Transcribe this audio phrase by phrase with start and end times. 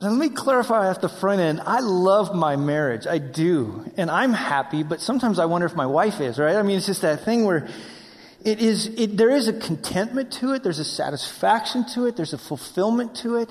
[0.00, 1.60] Now, let me clarify at the front end.
[1.64, 3.06] I love my marriage.
[3.06, 3.90] I do.
[3.96, 6.56] And I'm happy, but sometimes I wonder if my wife is, right?
[6.56, 7.66] I mean, it's just that thing where
[8.44, 10.62] it is, it, there is a contentment to it.
[10.62, 12.16] There's a satisfaction to it.
[12.16, 13.50] There's a fulfillment to it.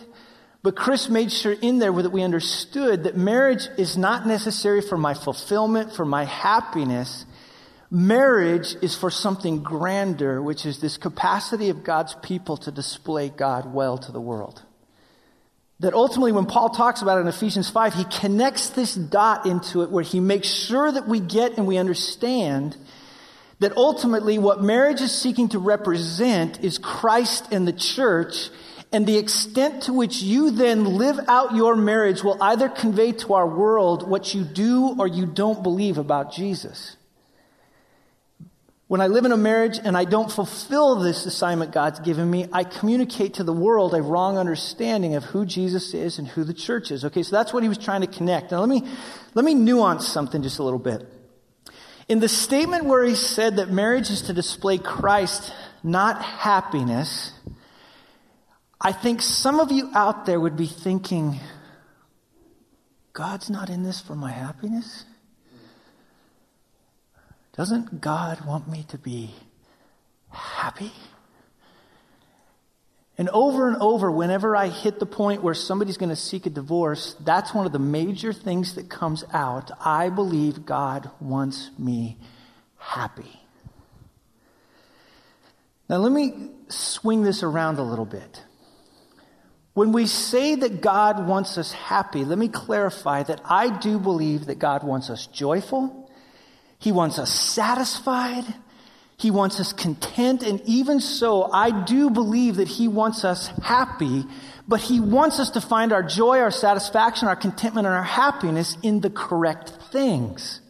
[0.61, 4.97] But Chris made sure in there that we understood that marriage is not necessary for
[4.97, 7.25] my fulfillment, for my happiness.
[7.91, 13.73] Marriage is for something grander, which is this capacity of God's people to display God
[13.73, 14.61] well to the world.
[15.81, 19.81] That ultimately, when Paul talks about it in Ephesians 5, he connects this dot into
[19.81, 22.77] it where he makes sure that we get and we understand
[23.59, 28.49] that ultimately what marriage is seeking to represent is Christ and the church,
[28.91, 33.33] and the extent to which you then live out your marriage will either convey to
[33.33, 36.94] our world what you do or you don't believe about Jesus.
[38.87, 42.47] When I live in a marriage and I don't fulfill this assignment God's given me,
[42.53, 46.53] I communicate to the world a wrong understanding of who Jesus is and who the
[46.53, 47.03] church is.
[47.03, 48.51] Okay, so that's what he was trying to connect.
[48.51, 48.83] Now let me,
[49.33, 51.11] let me nuance something just a little bit.
[52.07, 55.51] In the statement where he said that marriage is to display Christ,
[55.81, 57.31] not happiness,
[58.79, 61.39] I think some of you out there would be thinking,
[63.13, 65.05] God's not in this for my happiness?
[67.55, 69.33] Doesn't God want me to be
[70.29, 70.91] happy?
[73.17, 76.49] And over and over, whenever I hit the point where somebody's going to seek a
[76.49, 79.71] divorce, that's one of the major things that comes out.
[79.79, 82.17] I believe God wants me
[82.77, 83.39] happy.
[85.87, 88.43] Now, let me swing this around a little bit.
[89.75, 94.47] When we say that God wants us happy, let me clarify that I do believe
[94.47, 96.04] that God wants us joyful.
[96.79, 98.43] He wants us satisfied.
[99.17, 100.43] He wants us content.
[100.43, 104.25] And even so, I do believe that He wants us happy,
[104.67, 108.77] but He wants us to find our joy, our satisfaction, our contentment, and our happiness
[108.83, 110.61] in the correct things.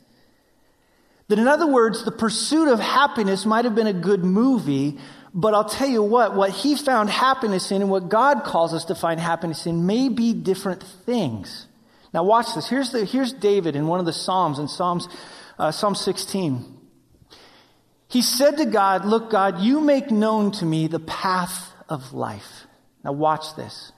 [1.28, 5.00] That in other words, the pursuit of happiness might have been a good movie,
[5.34, 8.86] but I'll tell you what, what He found happiness in and what God calls us
[8.86, 11.66] to find happiness in may be different things.
[12.14, 12.70] Now watch this.
[12.70, 15.10] Here's, the, here's David in one of the Psalms, in Psalms
[15.58, 16.74] uh, Psalm 16.
[18.08, 22.66] He said to God, Look, God, you make known to me the path of life.
[23.04, 23.92] Now, watch this.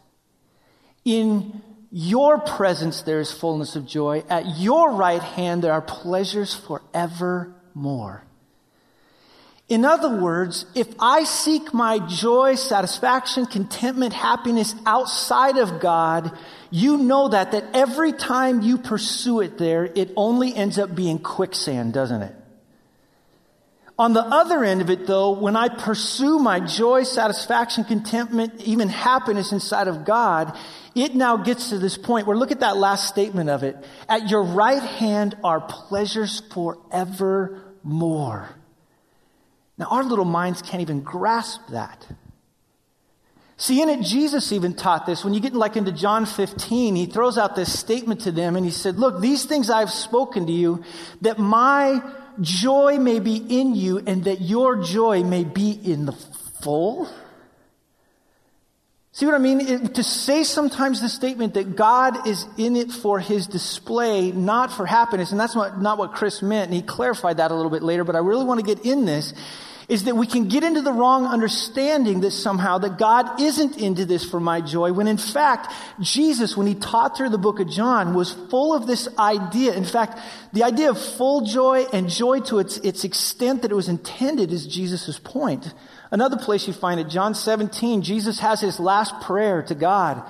[1.05, 4.23] In your presence there is fullness of joy.
[4.29, 8.23] At your right hand there are pleasures forevermore.
[9.69, 16.37] In other words, if I seek my joy, satisfaction, contentment, happiness outside of God,
[16.69, 21.19] you know that, that every time you pursue it there, it only ends up being
[21.19, 22.35] quicksand, doesn't it?
[23.99, 28.89] On the other end of it, though, when I pursue my joy, satisfaction, contentment, even
[28.89, 30.55] happiness inside of God,
[30.93, 33.75] it now gets to this point where look at that last statement of it.
[34.07, 38.49] At your right hand are pleasures forevermore.
[39.79, 42.05] Now, our little minds can't even grasp that.
[43.59, 45.23] See, in it, Jesus even taught this.
[45.23, 48.63] When you get like into John 15, he throws out this statement to them and
[48.63, 50.83] he said, Look, these things I've spoken to you,
[51.21, 52.01] that my
[52.39, 56.11] joy may be in you and that your joy may be in the
[56.61, 57.09] full.
[59.11, 59.61] See what I mean?
[59.61, 64.71] It, to say sometimes the statement that God is in it for his display, not
[64.71, 67.71] for happiness, and that's not, not what Chris meant, and he clarified that a little
[67.71, 69.33] bit later, but I really want to get in this,
[69.89, 74.03] is that we can get into the wrong understanding that somehow that God isn't into
[74.03, 75.71] this for my joy, when in fact,
[76.01, 79.73] Jesus, when he taught through the book of John, was full of this idea.
[79.73, 80.19] In fact,
[80.51, 84.51] the idea of full joy and joy to its, its extent that it was intended
[84.51, 85.73] is Jesus' point.
[86.11, 90.21] Another place you find it, John 17, Jesus has his last prayer to God.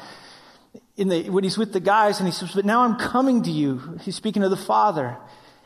[0.98, 3.52] In the, when he's with the guys and he says, but now I'm coming to
[3.52, 3.98] you.
[4.02, 5.18] He's speaking to the Father.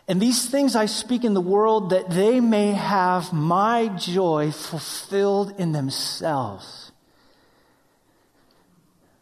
[0.07, 5.53] And these things I speak in the world that they may have my joy fulfilled
[5.57, 6.91] in themselves.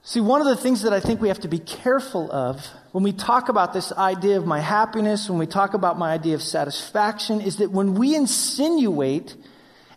[0.02, 3.04] See, one of the things that I think we have to be careful of when
[3.04, 6.42] we talk about this idea of my happiness, when we talk about my idea of
[6.42, 9.36] satisfaction, is that when we insinuate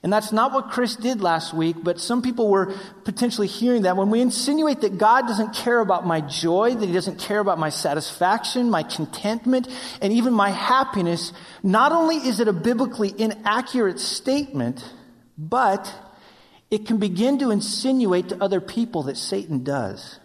[0.03, 3.97] and that's not what Chris did last week, but some people were potentially hearing that.
[3.97, 7.61] When we insinuate that God doesn't care about my joy, that He doesn't care about
[7.61, 9.69] my satisfaction, my contentment,
[10.01, 11.33] and even my happiness,
[11.63, 14.85] not only is it a biblically inaccurate statement,
[15.39, 15.95] but
[16.69, 20.19] it can begin to insinuate to other people that Satan does,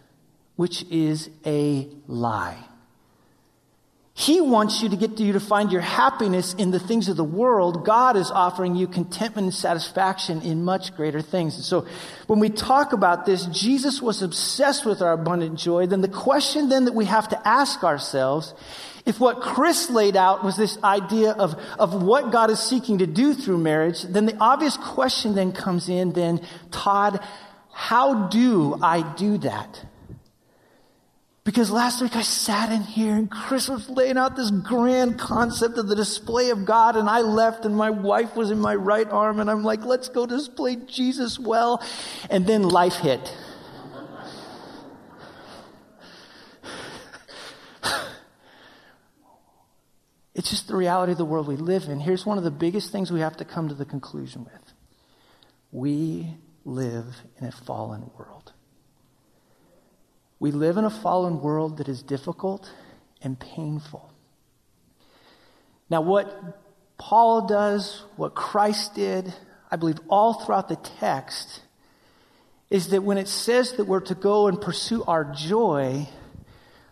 [0.56, 2.67] which is a lie.
[4.19, 7.18] He wants you to get to you to find your happiness in the things of
[7.18, 7.86] the world.
[7.86, 11.54] God is offering you contentment and satisfaction in much greater things.
[11.56, 11.86] And so
[12.25, 15.86] when we talk about this, Jesus was obsessed with our abundant joy.
[15.86, 18.56] Then the question then that we have to ask ourselves,
[19.06, 23.06] if what Chris laid out was this idea of, of what God is seeking to
[23.06, 26.42] do through marriage, then the obvious question then comes in then,
[26.72, 27.24] Todd,
[27.72, 29.86] how do I do that?
[31.48, 35.78] Because last week I sat in here and Chris was laying out this grand concept
[35.78, 39.10] of the display of God, and I left, and my wife was in my right
[39.10, 41.82] arm, and I'm like, let's go display Jesus well.
[42.30, 43.34] And then life hit.
[50.36, 52.02] It's just the reality of the world we live in.
[52.02, 54.74] Here's one of the biggest things we have to come to the conclusion with
[55.72, 56.36] we
[56.66, 58.52] live in a fallen world.
[60.39, 62.72] We live in a fallen world that is difficult
[63.22, 64.12] and painful.
[65.89, 66.62] Now, what
[66.98, 69.34] Paul does, what Christ did,
[69.72, 71.62] I believe all throughout the text,
[72.69, 76.07] is that when it says that we're to go and pursue our joy,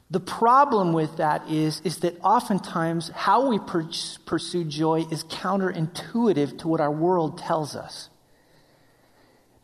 [0.09, 6.67] the problem with that is, is that oftentimes how we pursue joy is counterintuitive to
[6.67, 8.09] what our world tells us.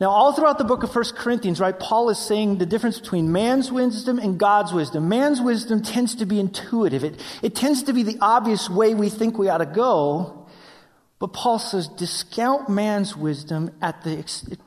[0.02, 3.30] Now, all throughout the book of 1 Corinthians, right, Paul is saying the difference between
[3.30, 5.08] man's wisdom and God's wisdom.
[5.08, 7.04] Man's wisdom tends to be intuitive.
[7.04, 10.48] It, it tends to be the obvious way we think we ought to go.
[11.20, 14.24] But Paul says, discount man's wisdom at the,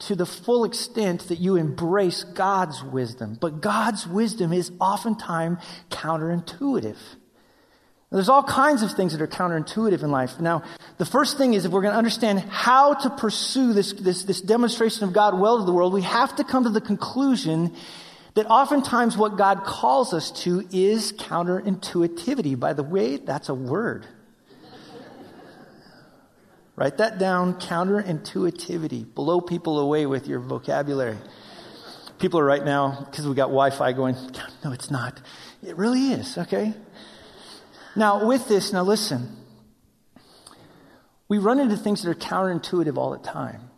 [0.07, 3.37] to the full extent that you embrace God's wisdom.
[3.41, 5.57] But God's wisdom is oftentimes
[5.89, 6.95] counterintuitive.
[8.11, 10.39] There's all kinds of things that are counterintuitive in life.
[10.39, 10.63] Now,
[10.97, 14.41] the first thing is if we're going to understand how to pursue this, this, this
[14.41, 17.75] demonstration of God well to the world, we have to come to the conclusion
[18.35, 22.59] that oftentimes what God calls us to is counterintuitivity.
[22.59, 24.05] By the way, that's a word.
[26.75, 29.13] Write that down counterintuitivity.
[29.13, 31.17] Blow people away with your vocabulary.
[32.19, 34.15] People are right now, because we've got Wi Fi going,
[34.63, 35.19] no, it's not.
[35.63, 36.73] It really is, okay?
[37.95, 39.35] Now, with this, now listen.
[41.27, 43.69] We run into things that are counterintuitive all the time.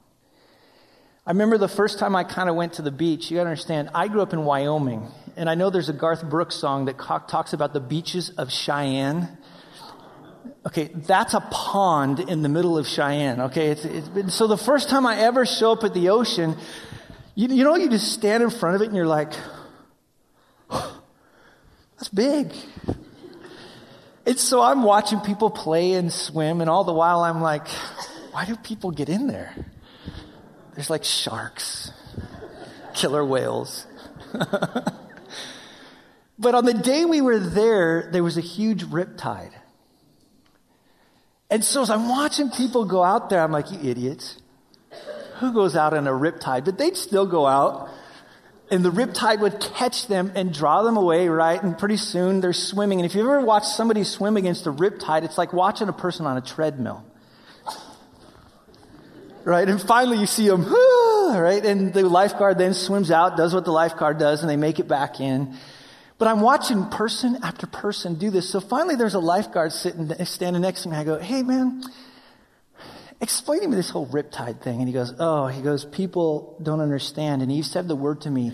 [1.25, 3.29] I remember the first time I kind of went to the beach.
[3.29, 6.55] You gotta understand, I grew up in Wyoming, and I know there's a Garth Brooks
[6.55, 9.37] song that talks about the beaches of Cheyenne.
[10.65, 13.41] Okay, that's a pond in the middle of Cheyenne.
[13.41, 16.57] Okay, it's, it's been, so the first time I ever show up at the ocean,
[17.35, 19.33] you, you know, you just stand in front of it and you're like,
[20.69, 22.53] that's big.
[24.27, 27.65] And so I'm watching people play and swim, and all the while I'm like,
[28.31, 29.55] why do people get in there?
[30.75, 31.93] There's like sharks,
[32.93, 33.87] killer whales.
[36.37, 39.53] but on the day we were there, there was a huge rip tide.
[41.49, 44.41] And so as I'm watching people go out there, I'm like, you idiots.
[45.39, 46.65] Who goes out in a rip tide?
[46.65, 47.89] But they'd still go out
[48.69, 51.61] and the riptide would catch them and draw them away, right?
[51.61, 52.99] And pretty soon they're swimming.
[52.99, 56.25] And if you've ever watch somebody swim against a riptide, it's like watching a person
[56.25, 57.05] on a treadmill.
[59.45, 59.67] Right?
[59.69, 61.61] And finally you see them, right?
[61.63, 64.87] And the lifeguard then swims out, does what the lifeguard does, and they make it
[64.89, 65.55] back in.
[66.17, 68.49] But I'm watching person after person do this.
[68.49, 70.97] So finally there's a lifeguard sitting, standing next to me.
[70.97, 71.83] I go, hey man,
[73.21, 74.79] explain to me this whole riptide thing.
[74.79, 77.41] And he goes, oh, he goes, people don't understand.
[77.41, 78.53] And he said the word to me,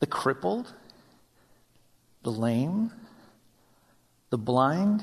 [0.00, 0.72] the crippled,
[2.22, 2.92] the lame,
[4.30, 5.02] the blind,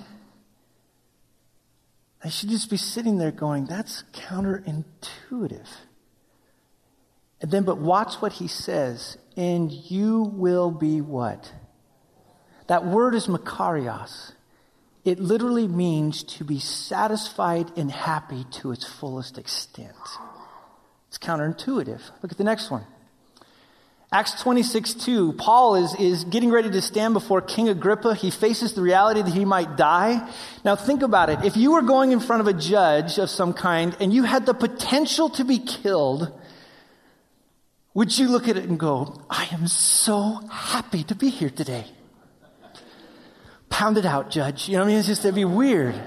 [2.23, 5.67] I should just be sitting there going, that's counterintuitive.
[7.41, 11.51] And then, but watch what he says, and you will be what?
[12.67, 14.31] That word is makarios.
[15.05, 19.95] It literally means to be satisfied and happy to its fullest extent.
[21.09, 22.01] It's counterintuitive.
[22.23, 22.85] Look at the next one.
[24.11, 28.15] Acts 26, 2, Paul is, is getting ready to stand before King Agrippa.
[28.15, 30.27] He faces the reality that he might die.
[30.63, 31.43] Now think about it.
[31.43, 34.45] If you were going in front of a judge of some kind and you had
[34.45, 36.31] the potential to be killed,
[37.93, 41.85] would you look at it and go, I am so happy to be here today?
[43.75, 44.69] Pound it out, judge.
[44.69, 44.99] You know what I mean?
[44.99, 46.01] It's just, it'd be weird.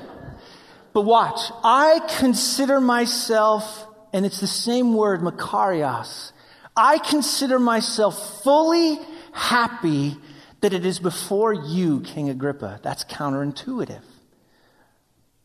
[0.95, 1.39] But watch.
[1.63, 6.33] I consider myself, and it's the same word, Makarios
[6.75, 8.99] I consider myself fully
[9.33, 10.17] happy
[10.63, 12.81] that it is before you, King Agrippa.
[12.83, 14.01] That's counterintuitive.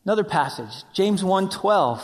[0.06, 2.00] Another passage, James 1:12.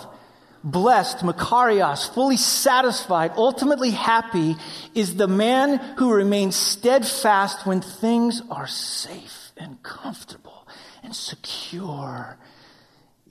[0.63, 4.57] Blessed, Makarios, fully satisfied, ultimately happy
[4.95, 10.67] is the man who remains steadfast when things are safe and comfortable
[11.03, 12.39] and secure,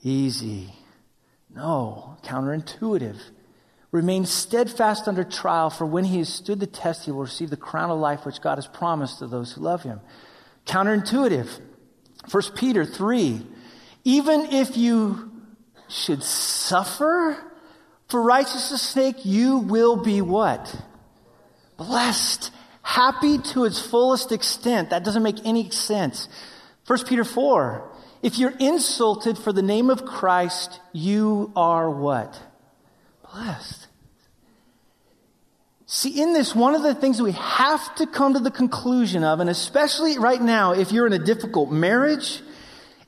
[0.02, 0.72] easy.
[1.54, 3.18] No, counterintuitive.
[3.92, 7.56] Remain steadfast under trial, for when he has stood the test, he will receive the
[7.56, 10.00] crown of life which God has promised to those who love him.
[10.64, 11.60] Counterintuitive.
[12.30, 13.44] 1 Peter 3.
[14.04, 15.32] Even if you
[15.88, 17.36] should suffer
[18.08, 20.74] for righteousness' sake, you will be what?
[21.76, 22.52] Blessed.
[22.90, 24.90] Happy to its fullest extent.
[24.90, 26.28] That doesn't make any sense.
[26.86, 27.88] 1 Peter 4.
[28.22, 32.38] If you're insulted for the name of Christ, you are what?
[33.32, 33.86] blessed.
[35.86, 39.40] See, in this, one of the things we have to come to the conclusion of,
[39.40, 42.42] and especially right now, if you're in a difficult marriage,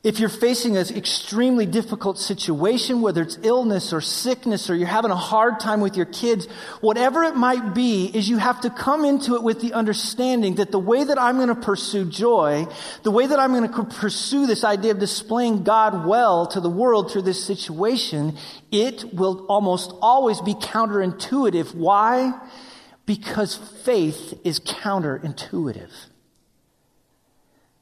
[0.04, 5.12] if you're facing an extremely difficult situation, whether it's illness or sickness or you're having
[5.12, 6.47] a hard time with your kids,
[6.80, 10.73] whatever it might be, is you have to come into it with the understanding that
[10.73, 12.66] the way that I'm going to pursue joy,
[13.04, 16.71] the way that I'm going to pursue this idea of displaying God well to the
[16.71, 18.37] world through this situation,
[18.73, 21.76] it will almost always be counterintuitive.
[21.76, 22.32] Why?
[23.06, 25.90] Because faith is counterintuitive.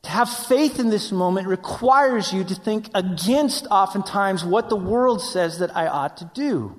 [0.02, 5.20] To have faith in this moment requires you to think against oftentimes what the world
[5.20, 6.78] says that I ought to do.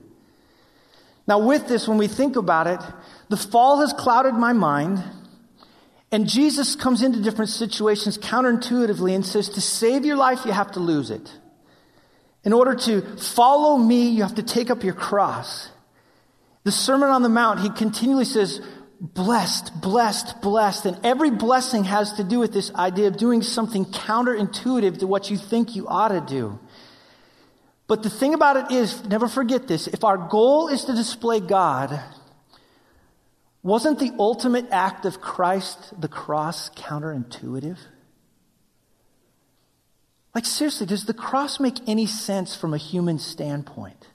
[1.28, 2.80] Now, with this, when we think about it,
[3.30, 5.04] the fall has clouded my mind,
[6.12, 10.72] and Jesus comes into different situations counterintuitively and says, To save your life, you have
[10.72, 11.32] to lose it.
[12.44, 15.70] In order to follow me, you have to take up your cross.
[16.64, 18.62] The Sermon on the Mount, he continually says,
[19.02, 20.86] blessed, blessed, blessed.
[20.86, 25.32] And every blessing has to do with this idea of doing something counterintuitive to what
[25.32, 26.60] you think you ought to do.
[27.88, 31.40] But the thing about it is, never forget this, if our goal is to display
[31.40, 32.00] God,
[33.64, 37.80] wasn't the ultimate act of Christ, the cross, counterintuitive?
[40.34, 44.08] Like, seriously, does the cross make any sense from a human standpoint?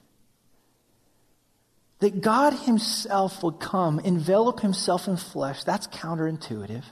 [1.99, 6.83] That God Himself would come, envelop Himself in flesh, that's counterintuitive,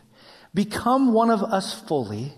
[0.54, 2.34] become one of us fully,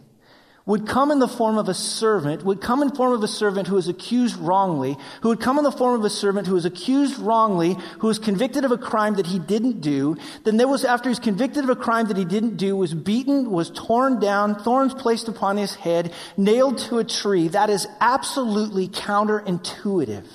[0.68, 3.28] would come in the form of a servant, would come in the form of a
[3.28, 6.56] servant who was accused wrongly, who would come in the form of a servant who
[6.56, 10.18] was accused wrongly, who was convicted of a crime that he didn't do.
[10.44, 12.94] Then there was, after he was convicted of a crime that he didn't do, was
[12.94, 17.48] beaten, was torn down, thorns placed upon his head, nailed to a tree.
[17.48, 20.28] That is absolutely counterintuitive.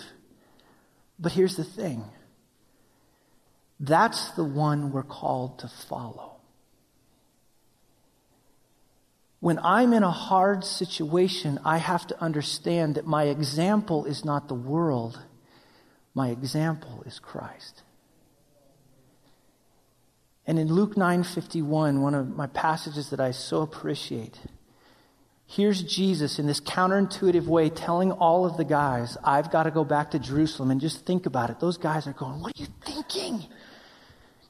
[1.19, 2.05] But here's the thing.
[3.83, 6.37] That's the one we're called to follow.
[9.41, 14.47] When I'm in a hard situation, I have to understand that my example is not
[14.47, 15.21] the world,
[16.15, 17.83] my example is Christ.
[20.47, 24.39] And in Luke 9:51, one of my passages that I so appreciate,
[25.45, 29.83] here's Jesus in this counterintuitive way telling all of the guys, I've got to go
[29.83, 31.59] back to Jerusalem and just think about it.
[31.59, 33.49] Those guys are going, "What are you thinking?"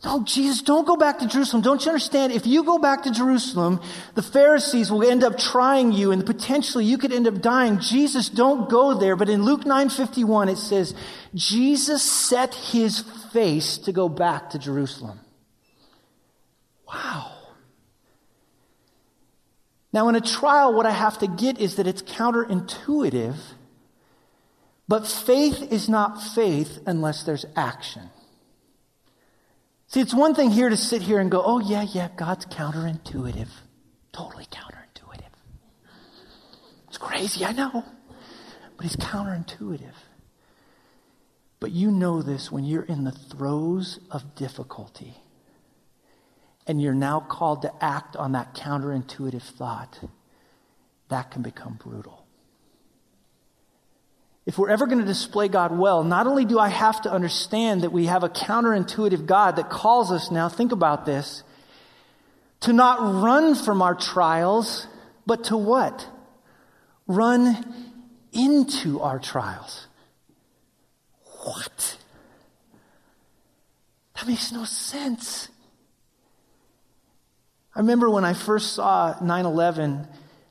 [0.05, 1.63] No, Jesus, don't go back to Jerusalem.
[1.63, 2.33] Don't you understand?
[2.33, 3.81] If you go back to Jerusalem,
[4.15, 7.79] the Pharisees will end up trying you and potentially you could end up dying.
[7.79, 9.15] Jesus, don't go there.
[9.15, 10.93] But in Luke 9:51 it says,
[11.35, 13.01] Jesus set his
[13.33, 15.21] face to go back to Jerusalem.
[16.89, 17.31] Wow.
[19.93, 23.37] Now in a trial what I have to get is that it's counterintuitive,
[24.89, 28.11] but faith is not faith unless there's action.
[29.93, 33.51] See, it's one thing here to sit here and go, oh, yeah, yeah, God's counterintuitive.
[34.11, 35.35] Totally counterintuitive.
[36.89, 37.85] It's crazy, I know.
[38.79, 39.93] But he's counterintuitive.
[41.61, 45.13] But you know this when you're in the throes of difficulty
[46.67, 50.01] and you're now called to act on that counterintuitive thought,
[51.11, 52.22] that can become brutal.
[54.45, 57.83] If we're ever going to display God well, not only do I have to understand
[57.83, 61.45] that we have a counterintuitive God that calls us now, think about this,
[62.61, 64.87] to not run from our trials,
[65.27, 66.09] but to what?
[67.07, 67.93] Run
[68.33, 69.87] into our trials.
[71.45, 71.97] What?
[74.15, 75.49] That makes no sense.
[77.75, 80.07] I remember when I first saw 9 11,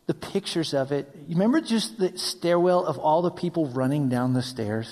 [0.07, 1.07] the pictures of it.
[1.27, 4.91] You remember just the stairwell of all the people running down the stairs?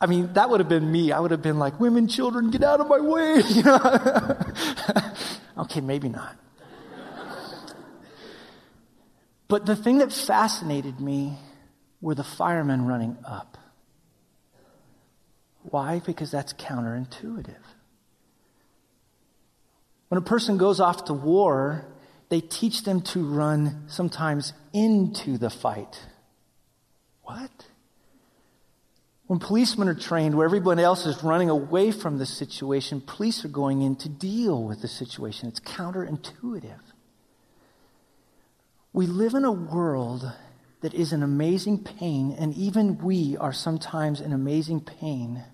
[0.00, 1.12] I mean, that would have been me.
[1.12, 3.40] I would have been like, women, children, get out of my way.
[5.62, 6.36] okay, maybe not.
[9.46, 11.38] but the thing that fascinated me
[12.00, 13.58] were the firemen running up.
[15.62, 16.00] Why?
[16.04, 17.54] Because that's counterintuitive.
[20.08, 21.86] When a person goes off to war,
[22.32, 26.00] they teach them to run sometimes into the fight.
[27.24, 27.50] What?
[29.26, 33.48] When policemen are trained where everyone else is running away from the situation, police are
[33.48, 35.46] going in to deal with the situation.
[35.46, 36.80] It's counterintuitive.
[38.94, 40.32] We live in a world
[40.80, 45.44] that is an amazing pain, and even we are sometimes in amazing pain.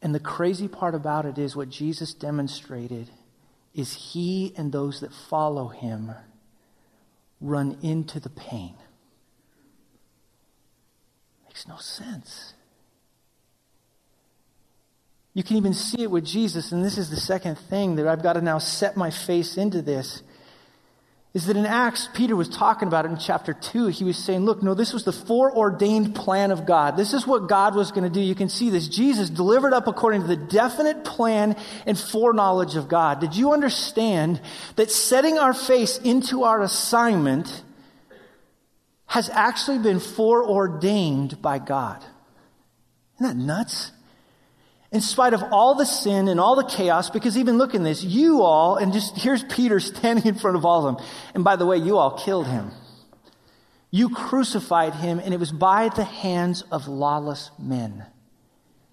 [0.00, 3.10] And the crazy part about it is what Jesus demonstrated
[3.74, 6.12] is he and those that follow him
[7.40, 8.74] run into the pain.
[11.44, 12.54] Makes no sense.
[15.34, 18.22] You can even see it with Jesus, and this is the second thing that I've
[18.22, 20.22] got to now set my face into this
[21.34, 23.88] is that in Acts, Peter was talking about it in chapter 2.
[23.88, 26.96] He was saying, Look, no, this was the foreordained plan of God.
[26.96, 28.20] This is what God was going to do.
[28.20, 28.88] You can see this.
[28.88, 31.54] Jesus delivered up according to the definite plan
[31.86, 33.20] and foreknowledge of God.
[33.20, 34.40] Did you understand
[34.76, 37.62] that setting our face into our assignment
[39.06, 42.02] has actually been foreordained by God?
[43.20, 43.92] Isn't that nuts?
[44.90, 48.02] In spite of all the sin and all the chaos, because even look in this,
[48.02, 51.06] you all, and just here's Peter standing in front of all of them.
[51.34, 52.70] And by the way, you all killed him.
[53.90, 58.04] You crucified him, and it was by the hands of lawless men.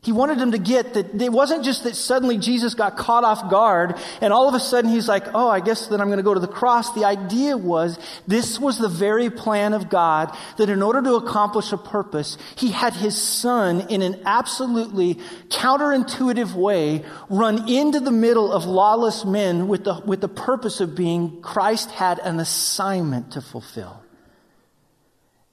[0.05, 3.49] He wanted them to get that it wasn't just that suddenly Jesus got caught off
[3.49, 6.23] guard and all of a sudden he's like, oh, I guess then I'm going to
[6.23, 6.93] go to the cross.
[6.93, 11.71] The idea was this was the very plan of God that in order to accomplish
[11.71, 15.15] a purpose, he had his son in an absolutely
[15.49, 20.95] counterintuitive way run into the middle of lawless men with the, with the purpose of
[20.95, 24.04] being Christ had an assignment to fulfill.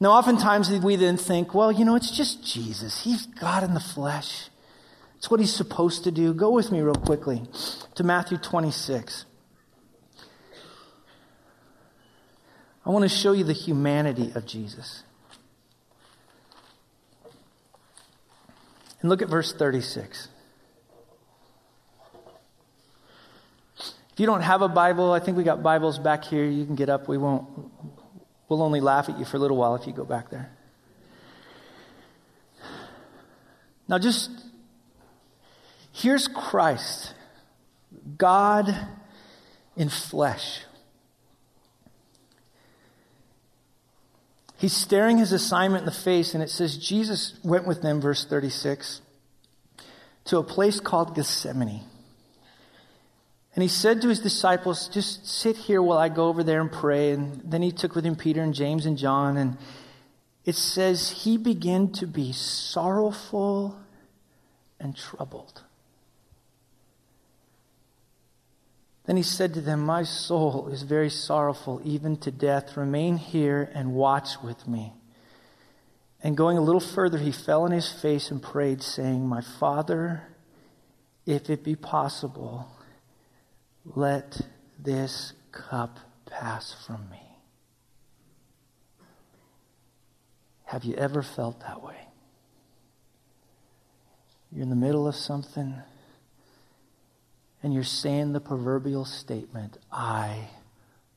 [0.03, 3.05] Now, oftentimes we then think, well, you know, it's just Jesus.
[3.05, 4.49] He's God in the flesh.
[5.17, 6.35] It's what he's supposed to do.
[6.35, 7.43] Go with me real quickly
[7.95, 9.27] to Matthew 26.
[12.85, 15.05] I want to show you the humanity of Jesus.
[19.03, 20.27] And look at verse 36.
[23.79, 26.45] If you don't have a Bible, I think we got Bibles back here.
[26.45, 27.07] You can get up.
[27.07, 27.47] We won't
[28.53, 30.51] We'll only laugh at you for a little while if you go back there.
[33.89, 34.29] Now, just
[35.91, 37.15] here's Christ,
[38.19, 38.77] God
[39.75, 40.61] in flesh.
[44.59, 48.27] He's staring his assignment in the face, and it says Jesus went with them, verse
[48.27, 49.01] 36,
[50.27, 51.85] to a place called Gethsemane.
[53.55, 56.73] And he said to his disciples, Just sit here while I go over there and
[56.73, 57.11] pray.
[57.11, 59.37] And then he took with him Peter and James and John.
[59.37, 59.59] And
[60.45, 63.79] it says he began to be sorrowful
[64.81, 65.63] and troubled.
[69.05, 72.77] Then he said to them, My soul is very sorrowful, even to death.
[72.77, 74.95] Remain here and watch with me.
[76.23, 80.23] And going a little further, he fell on his face and prayed, saying, My Father,
[81.27, 82.69] if it be possible,
[83.85, 84.41] let
[84.79, 87.23] this cup pass from me.
[90.65, 91.97] Have you ever felt that way?
[94.51, 95.83] You're in the middle of something
[97.63, 100.49] and you're saying the proverbial statement, I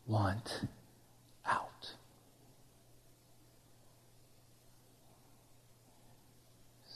[0.06, 0.62] want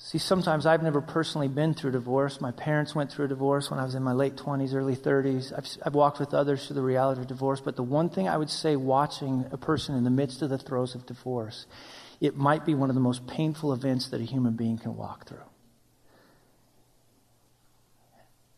[0.09, 2.41] See, sometimes I've never personally been through divorce.
[2.41, 5.53] My parents went through a divorce when I was in my late 20s, early 30s.
[5.55, 7.61] I've, I've, walked with others through the reality of divorce.
[7.61, 10.57] But the one thing I would say watching a person in the midst of the
[10.57, 11.67] throes of divorce
[12.19, 15.27] it might be one of the most painful events that a human being can walk
[15.27, 15.37] through.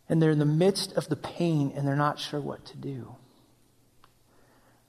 [0.08, 3.14] And they're in the midst of the pain and they're not sure what to do.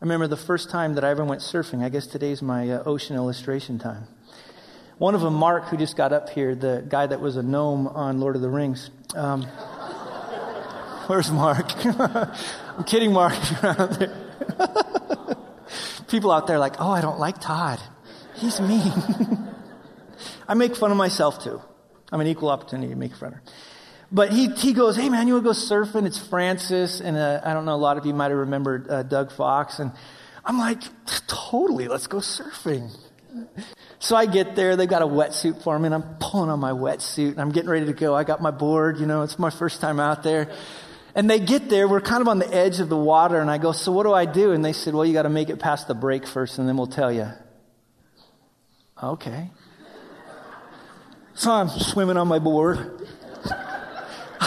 [0.00, 1.82] I remember the first time that I ever went surfing.
[1.82, 4.06] I guess today's my uh, ocean illustration time.
[5.02, 7.88] One of them, Mark, who just got up here, the guy that was a gnome
[7.88, 8.88] on Lord of the Rings.
[9.16, 9.42] Um,
[11.08, 11.72] where's Mark?
[11.84, 13.32] I'm kidding, Mark.
[16.06, 17.80] People out there like, oh, I don't like Todd.
[18.36, 18.92] He's mean.
[20.46, 21.60] I make fun of myself too.
[22.12, 23.40] I'm an equal opportunity to make fun of.
[24.12, 26.06] But he, he goes, hey man, you want to go surfing?
[26.06, 27.00] It's Francis.
[27.00, 29.80] And uh, I don't know, a lot of you might have remembered uh, Doug Fox.
[29.80, 29.90] And
[30.44, 30.80] I'm like,
[31.26, 32.96] totally, let's go surfing.
[34.02, 36.72] So I get there, they've got a wetsuit for me, and I'm pulling on my
[36.72, 38.16] wetsuit, and I'm getting ready to go.
[38.16, 40.50] I got my board, you know, it's my first time out there.
[41.14, 43.58] And they get there, we're kind of on the edge of the water, and I
[43.58, 44.50] go, So what do I do?
[44.50, 46.76] And they said, Well, you got to make it past the break first, and then
[46.76, 47.28] we'll tell you.
[49.00, 49.52] Okay.
[51.34, 53.06] So I'm swimming on my board.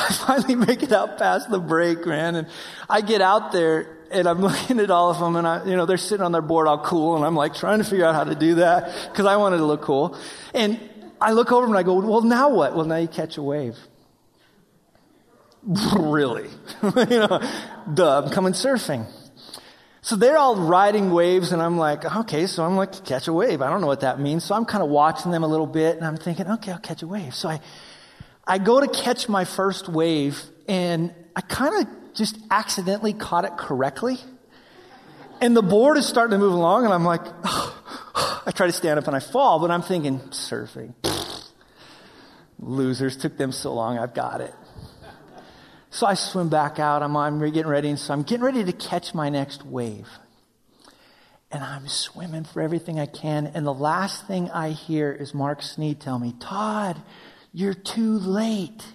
[0.05, 2.35] I finally make it out past the break, man.
[2.35, 2.47] And
[2.89, 5.85] I get out there and I'm looking at all of them and I, you know,
[5.85, 7.15] they're sitting on their board all cool.
[7.15, 9.65] And I'm like trying to figure out how to do that because I wanted to
[9.65, 10.17] look cool.
[10.53, 10.79] And
[11.19, 12.75] I look over and I go, well, now what?
[12.75, 13.77] Well, now you catch a wave.
[15.97, 16.49] really?
[16.83, 17.41] you know,
[17.91, 19.07] duh, I'm coming surfing.
[20.01, 23.63] So they're all riding waves, and I'm like, okay, so I'm like, catch a wave.
[23.63, 24.43] I don't know what that means.
[24.43, 27.01] So I'm kind of watching them a little bit, and I'm thinking, okay, I'll catch
[27.01, 27.33] a wave.
[27.33, 27.59] So I,
[28.47, 33.57] I go to catch my first wave, and I kind of just accidentally caught it
[33.57, 34.17] correctly.
[35.41, 37.71] And the board is starting to move along, and I'm like, oh.
[38.45, 40.93] I try to stand up and I fall, but I'm thinking, surfing.
[42.59, 44.53] Losers, took them so long, I've got it.
[45.89, 47.01] So I swim back out.
[47.01, 50.07] I'm, I'm getting ready, and so I'm getting ready to catch my next wave.
[51.51, 53.47] And I'm swimming for everything I can.
[53.47, 57.01] And the last thing I hear is Mark Sneed tell me, Todd,
[57.55, 58.85] you're too late.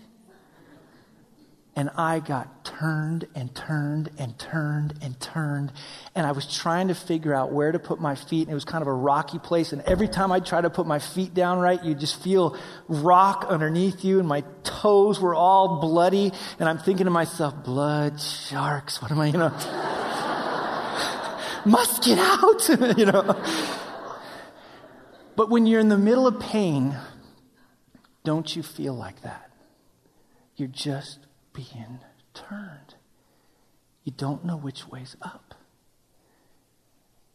[1.75, 5.73] And I got turned and turned and turned and turned.
[6.15, 8.43] And I was trying to figure out where to put my feet.
[8.43, 9.73] And it was kind of a rocky place.
[9.73, 12.55] And every time I tried to put my feet down right, you just feel
[12.87, 14.19] rock underneath you.
[14.19, 16.31] And my toes were all bloody.
[16.59, 19.49] And I'm thinking to myself, blood, sharks, what am I, you know?
[21.65, 22.69] Must get out,
[22.99, 23.43] you know?
[25.35, 26.95] But when you're in the middle of pain,
[28.25, 29.51] don't you feel like that?
[30.57, 31.21] You're just
[31.53, 32.01] being
[32.35, 32.95] turned.
[34.05, 35.55] You don't know which way's up.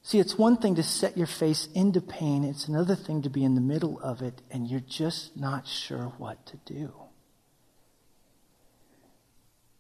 [0.03, 3.43] See, it's one thing to set your face into pain, it's another thing to be
[3.43, 6.93] in the middle of it and you're just not sure what to do.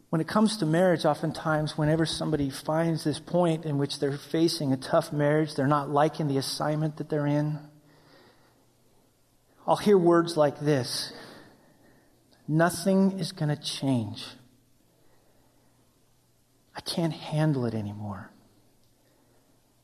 [0.09, 4.71] When it comes to marriage, oftentimes, whenever somebody finds this point in which they're facing
[4.71, 7.59] a tough marriage, they're not liking the assignment that they're in,
[9.67, 11.13] I'll hear words like this
[12.47, 14.23] Nothing is going to change.
[16.75, 18.29] I can't handle it anymore.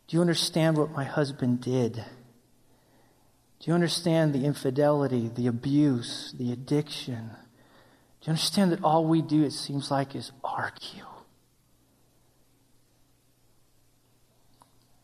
[0.07, 1.93] Do you understand what my husband did?
[1.95, 7.29] Do you understand the infidelity, the abuse, the addiction?
[7.29, 11.05] Do you understand that all we do, it seems like, is argue?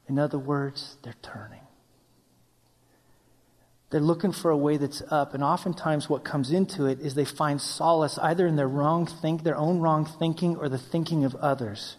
[0.10, 1.67] In other words, they're turning.
[3.90, 7.24] They're looking for a way that's up, and oftentimes what comes into it is they
[7.24, 11.36] find solace either in their wrong think, their own wrong thinking, or the thinking of
[11.36, 11.96] others.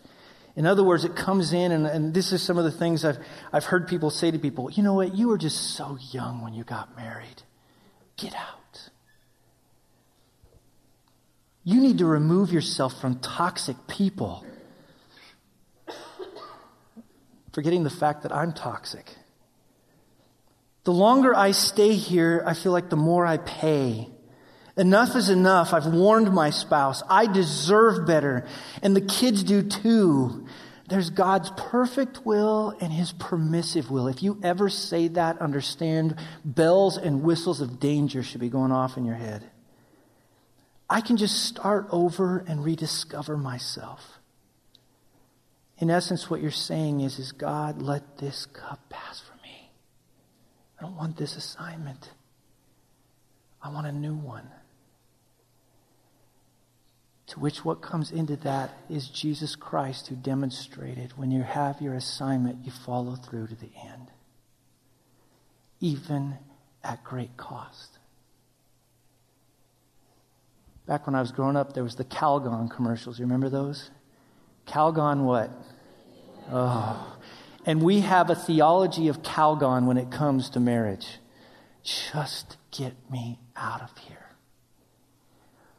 [0.54, 3.18] In other words, it comes in, and, and this is some of the things I've,
[3.52, 6.52] I've heard people say to people you know what, you were just so young when
[6.52, 7.42] you got married.
[8.16, 8.90] Get out.
[11.64, 14.44] You need to remove yourself from toxic people.
[17.52, 19.16] Forgetting the fact that I'm toxic.
[20.88, 24.08] The longer I stay here, I feel like the more I pay.
[24.74, 25.74] Enough is enough.
[25.74, 27.02] I've warned my spouse.
[27.10, 28.46] I deserve better.
[28.82, 30.46] And the kids do too.
[30.88, 34.08] There's God's perfect will and His permissive will.
[34.08, 38.96] If you ever say that, understand bells and whistles of danger should be going off
[38.96, 39.44] in your head.
[40.88, 44.20] I can just start over and rediscover myself.
[45.76, 49.27] In essence, what you're saying is, is God, let this cup pass
[50.78, 52.10] I don't want this assignment.
[53.62, 54.48] I want a new one.
[57.28, 61.94] To which what comes into that is Jesus Christ who demonstrated when you have your
[61.94, 64.10] assignment, you follow through to the end,
[65.80, 66.36] even
[66.82, 67.98] at great cost.
[70.86, 73.18] Back when I was growing up, there was the Calgon commercials.
[73.18, 73.90] You remember those?
[74.66, 75.50] Calgon what?
[76.50, 77.17] Oh.
[77.68, 81.06] And we have a theology of Calgon when it comes to marriage.
[81.82, 84.30] Just get me out of here.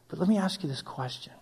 [0.06, 1.32] But let me ask you this question.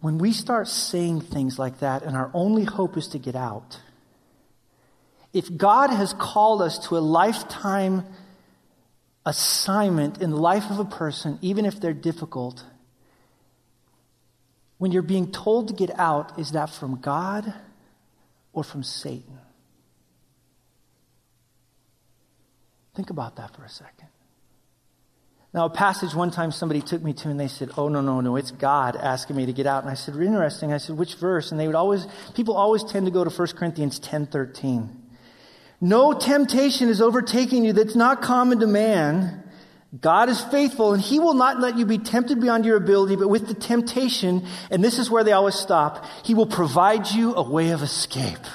[0.00, 3.80] When we start saying things like that and our only hope is to get out,
[5.32, 8.04] if God has called us to a lifetime
[9.26, 12.64] assignment in the life of a person, even if they're difficult,
[14.82, 17.54] when you're being told to get out, is that from God
[18.52, 19.38] or from Satan?
[22.96, 24.08] Think about that for a second.
[25.54, 28.20] Now, a passage one time somebody took me to and they said, Oh, no, no,
[28.20, 29.84] no, it's God asking me to get out.
[29.84, 30.72] And I said, Interesting.
[30.72, 31.52] I said, Which verse?
[31.52, 34.90] And they would always, people always tend to go to 1 Corinthians 10 13.
[35.80, 39.41] No temptation is overtaking you that's not common to man.
[40.00, 43.28] God is faithful and he will not let you be tempted beyond your ability, but
[43.28, 47.42] with the temptation, and this is where they always stop, he will provide you a
[47.42, 48.46] way of escape.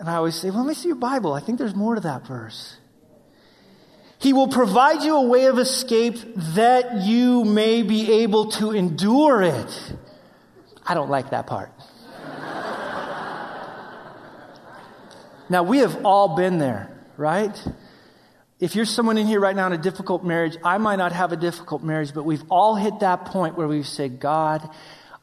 [0.00, 1.34] And I always say, well, let me see your Bible.
[1.34, 2.78] I think there's more to that verse.
[4.18, 6.16] He will provide you a way of escape
[6.54, 9.94] that you may be able to endure it.
[10.84, 11.70] I don't like that part.
[15.48, 17.56] now, we have all been there, right?
[18.60, 21.32] If you're someone in here right now in a difficult marriage, I might not have
[21.32, 24.68] a difficult marriage, but we've all hit that point where we've said, God,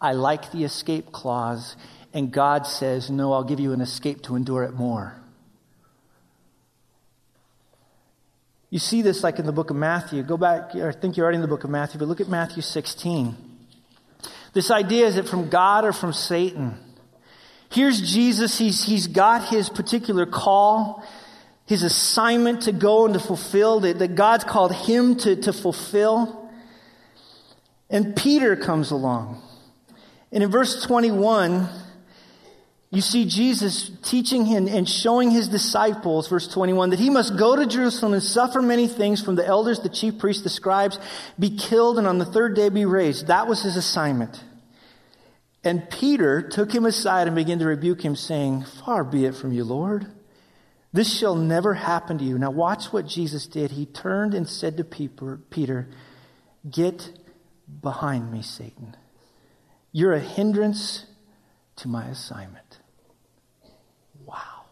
[0.02, 1.76] I like the escape clause.
[2.14, 5.16] And God says, No, I'll give you an escape to endure it more.
[8.70, 10.24] You see this like in the book of Matthew.
[10.24, 12.62] Go back, I think you're already in the book of Matthew, but look at Matthew
[12.62, 13.36] 16.
[14.54, 16.78] This idea is it from God or from Satan?
[17.70, 18.58] Here's Jesus.
[18.58, 21.06] He's, he's got his particular call,
[21.68, 26.50] his assignment to go and to fulfill that, that God's called him to, to fulfill.
[27.90, 29.42] And Peter comes along.
[30.32, 31.68] And in verse 21,
[32.90, 37.58] you see Jesus teaching him and showing his disciples, verse 21, that he must go
[37.58, 40.98] to Jerusalem and suffer many things from the elders, the chief priests, the scribes,
[41.38, 43.28] be killed, and on the third day be raised.
[43.28, 44.42] That was his assignment.
[45.66, 49.52] And Peter took him aside and began to rebuke him, saying, Far be it from
[49.52, 50.08] you, Lord.
[50.98, 52.40] This shall never happen to you.
[52.40, 53.70] Now, watch what Jesus did.
[53.70, 55.90] He turned and said to Peter,
[56.68, 57.12] Get
[57.84, 58.98] behind me, Satan.
[59.92, 61.06] You're a hindrance
[61.76, 62.80] to my assignment.
[64.26, 64.64] Wow.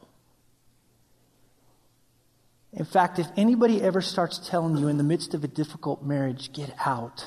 [2.73, 6.51] In fact, if anybody ever starts telling you in the midst of a difficult marriage,
[6.51, 7.23] get out,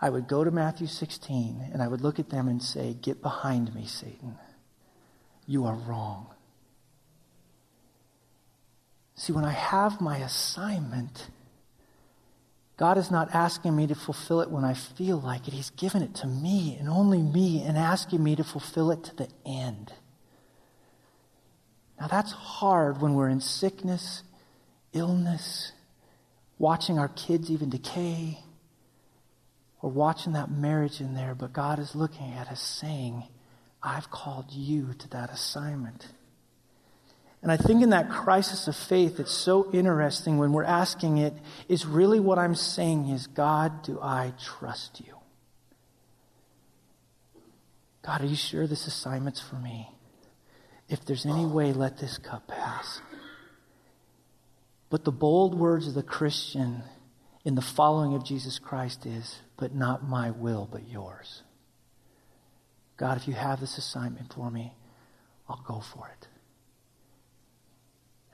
[0.00, 3.20] I would go to Matthew 16 and I would look at them and say, Get
[3.20, 4.38] behind me, Satan.
[5.44, 6.31] You are wrong.
[9.22, 11.28] See, when I have my assignment,
[12.76, 15.54] God is not asking me to fulfill it when I feel like it.
[15.54, 19.14] He's given it to me and only me and asking me to fulfill it to
[19.14, 19.92] the end.
[22.00, 24.24] Now, that's hard when we're in sickness,
[24.92, 25.70] illness,
[26.58, 28.40] watching our kids even decay,
[29.82, 33.22] or watching that marriage in there, but God is looking at us saying,
[33.84, 36.08] I've called you to that assignment.
[37.42, 41.34] And I think in that crisis of faith, it's so interesting when we're asking it,
[41.68, 45.16] is really what I'm saying is, God, do I trust you?
[48.02, 49.88] God, are you sure this assignment's for me?
[50.88, 53.00] If there's any way, let this cup pass.
[54.88, 56.82] But the bold words of the Christian
[57.44, 61.42] in the following of Jesus Christ is, but not my will, but yours.
[62.96, 64.74] God, if you have this assignment for me,
[65.48, 66.28] I'll go for it.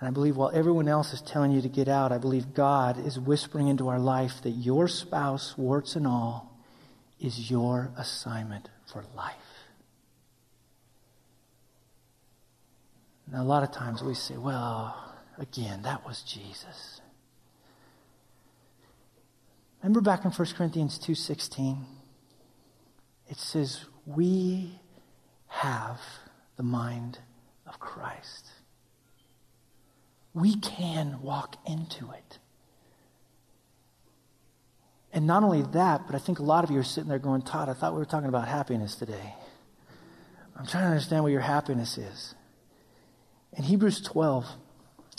[0.01, 3.05] And I believe while everyone else is telling you to get out, I believe God
[3.05, 6.57] is whispering into our life that your spouse, warts and all,
[7.19, 9.35] is your assignment for life.
[13.31, 17.01] Now, a lot of times we say, well, again, that was Jesus.
[19.83, 21.87] Remember back in 1 Corinthians 2:16?
[23.29, 24.81] It says, "We
[25.47, 26.01] have
[26.57, 27.19] the mind
[27.67, 28.48] of Christ."
[30.39, 32.39] We can walk into it.
[35.13, 37.43] And not only that, but I think a lot of you are sitting there going,
[37.43, 39.35] Todd, I thought we were talking about happiness today.
[40.57, 42.35] I'm trying to understand what your happiness is.
[43.57, 44.47] In Hebrews 12,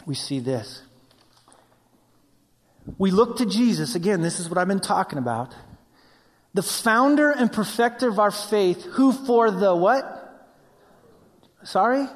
[0.05, 0.83] we see this.
[2.97, 3.95] We look to Jesus.
[3.95, 5.53] Again, this is what I've been talking about.
[6.53, 10.15] The founder and perfecter of our faith, who for the what?
[11.63, 12.07] Sorry?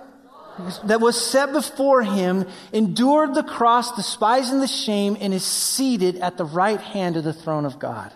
[0.86, 6.38] That was set before him, endured the cross, despising the shame, and is seated at
[6.38, 8.13] the right hand of the throne of God.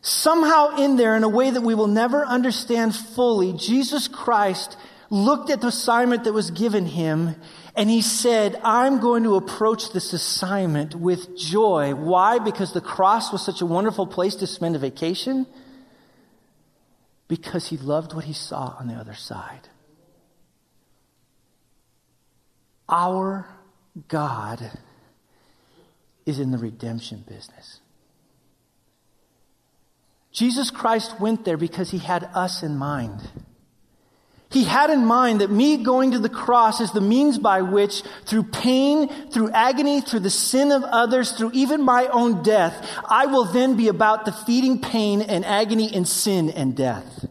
[0.00, 4.76] Somehow in there, in a way that we will never understand fully, Jesus Christ
[5.08, 7.36] looked at the assignment that was given him
[7.76, 11.94] and he said, I'm going to approach this assignment with joy.
[11.94, 12.38] Why?
[12.38, 15.46] Because the cross was such a wonderful place to spend a vacation?
[17.26, 19.68] Because he loved what he saw on the other side.
[22.88, 23.48] Our
[24.08, 24.70] God
[26.26, 27.80] is in the redemption business.
[30.32, 33.20] Jesus Christ went there because he had us in mind.
[34.50, 38.02] He had in mind that me going to the cross is the means by which,
[38.24, 43.26] through pain, through agony, through the sin of others, through even my own death, I
[43.26, 47.26] will then be about defeating pain and agony and sin and death.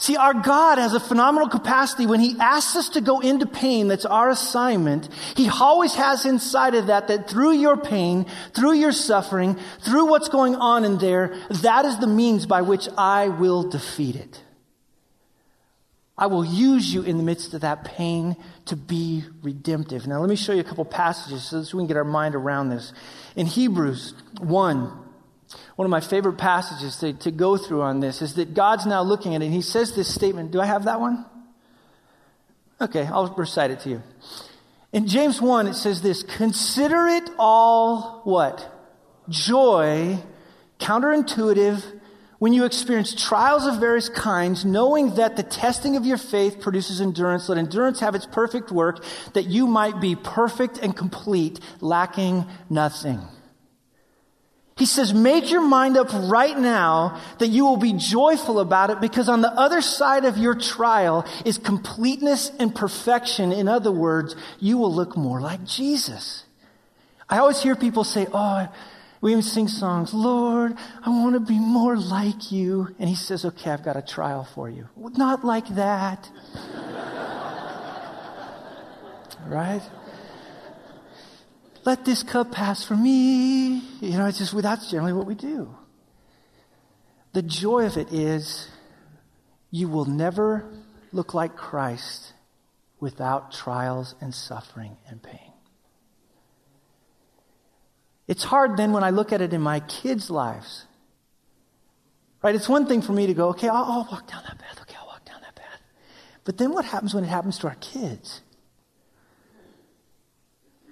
[0.00, 3.88] See, our God has a phenomenal capacity when He asks us to go into pain,
[3.88, 5.10] that's our assignment.
[5.36, 10.30] He always has inside of that, that through your pain, through your suffering, through what's
[10.30, 14.42] going on in there, that is the means by which I will defeat it.
[16.16, 18.36] I will use you in the midst of that pain
[18.66, 20.06] to be redemptive.
[20.06, 22.70] Now, let me show you a couple passages so we can get our mind around
[22.70, 22.94] this.
[23.36, 25.09] In Hebrews 1,
[25.76, 29.02] one of my favorite passages to, to go through on this is that God's now
[29.02, 30.50] looking at it and he says this statement.
[30.52, 31.24] Do I have that one?
[32.80, 34.02] Okay, I'll recite it to you.
[34.92, 38.76] In James 1, it says this Consider it all what?
[39.28, 40.18] Joy,
[40.78, 42.00] counterintuitive,
[42.38, 47.00] when you experience trials of various kinds, knowing that the testing of your faith produces
[47.00, 52.46] endurance, let endurance have its perfect work, that you might be perfect and complete, lacking
[52.70, 53.20] nothing.
[54.80, 58.98] He says, make your mind up right now that you will be joyful about it
[58.98, 63.52] because on the other side of your trial is completeness and perfection.
[63.52, 66.44] In other words, you will look more like Jesus.
[67.28, 68.68] I always hear people say, oh,
[69.20, 72.88] we even sing songs, Lord, I want to be more like you.
[72.98, 74.88] And he says, okay, I've got a trial for you.
[74.96, 76.26] Not like that.
[79.46, 79.82] right?
[81.84, 83.78] Let this cup pass from me.
[84.00, 85.74] You know, it's just, that's generally what we do.
[87.32, 88.68] The joy of it is
[89.70, 90.64] you will never
[91.12, 92.32] look like Christ
[92.98, 95.52] without trials and suffering and pain.
[98.26, 100.86] It's hard then when I look at it in my kids' lives.
[102.42, 102.54] Right?
[102.54, 104.80] It's one thing for me to go, okay, I'll, I'll walk down that path.
[104.82, 105.80] Okay, I'll walk down that path.
[106.44, 108.40] But then what happens when it happens to our kids?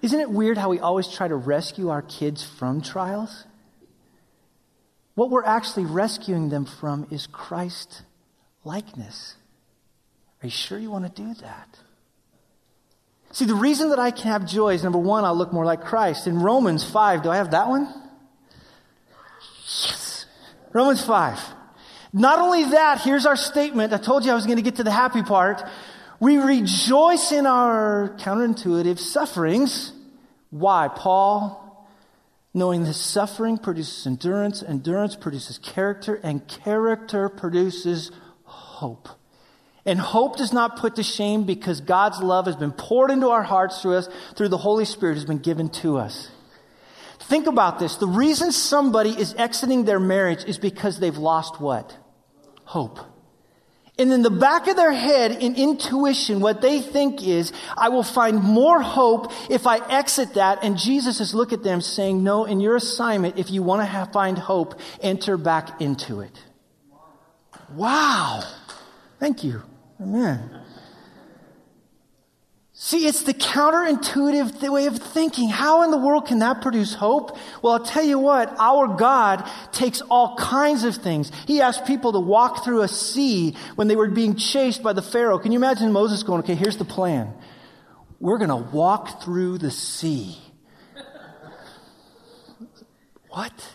[0.01, 3.45] Isn't it weird how we always try to rescue our kids from trials?
[5.15, 8.03] What we're actually rescuing them from is Christ
[8.63, 9.35] likeness.
[10.41, 11.77] Are you sure you want to do that?
[13.31, 15.83] See, the reason that I can have joy is number one, I'll look more like
[15.83, 16.25] Christ.
[16.25, 17.93] In Romans 5, do I have that one?
[19.61, 20.25] Yes.
[20.73, 21.39] Romans 5.
[22.11, 23.93] Not only that, here's our statement.
[23.93, 25.61] I told you I was going to get to the happy part.
[26.19, 29.93] We rejoice in our counterintuitive sufferings.
[30.49, 30.89] Why?
[30.89, 31.87] Paul,
[32.53, 38.11] knowing that suffering produces endurance, endurance produces character, and character produces
[38.43, 39.07] hope.
[39.85, 43.43] And hope does not put to shame because God's love has been poured into our
[43.43, 46.29] hearts through us, through the Holy Spirit has been given to us.
[47.21, 47.95] Think about this.
[47.95, 51.95] The reason somebody is exiting their marriage is because they've lost what?
[52.65, 52.99] Hope.
[53.99, 58.03] And in the back of their head, in intuition, what they think is, I will
[58.03, 60.63] find more hope if I exit that.
[60.63, 63.85] And Jesus is look at them saying, no, in your assignment, if you want to
[63.85, 66.41] have, find hope, enter back into it.
[67.75, 68.41] Wow.
[69.19, 69.63] Thank you.
[69.99, 70.61] Amen.
[72.81, 75.49] See, it's the counterintuitive way of thinking.
[75.49, 77.37] How in the world can that produce hope?
[77.61, 81.29] Well, I'll tell you what, our God takes all kinds of things.
[81.45, 85.01] He asked people to walk through a sea when they were being chased by the
[85.01, 85.39] Pharaoh.
[85.39, 87.33] Can you imagine Moses going, okay, here's the plan.
[88.21, 90.37] We're going to walk through the sea.
[93.27, 93.73] what?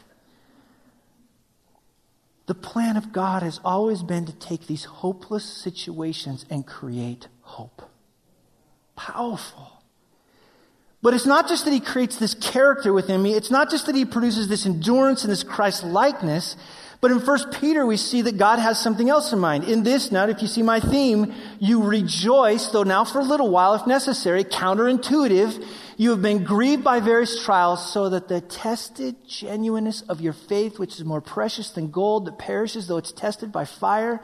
[2.46, 7.90] The plan of God has always been to take these hopeless situations and create hope.
[8.96, 9.70] Powerful.
[11.02, 13.34] But it's not just that he creates this character within me.
[13.34, 16.56] It's not just that he produces this endurance and this Christ likeness.
[17.02, 19.64] But in 1 Peter, we see that God has something else in mind.
[19.64, 23.50] In this, now, if you see my theme, you rejoice, though now for a little
[23.50, 25.62] while, if necessary, counterintuitive,
[25.96, 30.78] You have been grieved by various trials so that the tested genuineness of your faith,
[30.78, 34.20] which is more precious than gold that perishes though it's tested by fire,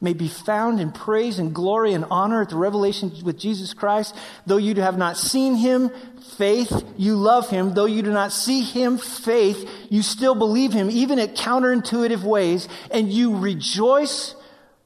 [0.00, 4.14] may be found in praise and glory and honor at the revelation with Jesus Christ.
[4.46, 5.90] Though you have not seen him,
[6.36, 7.74] faith, you love him.
[7.74, 12.68] Though you do not see him, faith, you still believe him, even at counterintuitive ways,
[12.90, 14.34] and you rejoice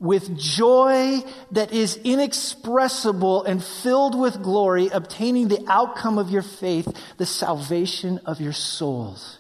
[0.01, 6.89] with joy that is inexpressible and filled with glory, obtaining the outcome of your faith,
[7.17, 9.39] the salvation of your souls.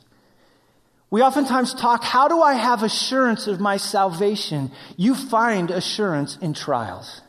[1.14, 4.72] We oftentimes talk, how do I have assurance of my salvation?
[4.96, 7.20] You find assurance in trials.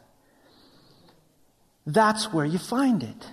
[1.85, 3.29] That's where you find it.